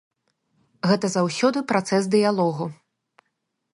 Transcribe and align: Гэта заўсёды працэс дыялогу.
Гэта 0.91 1.11
заўсёды 1.17 1.63
працэс 1.73 2.03
дыялогу. 2.17 2.65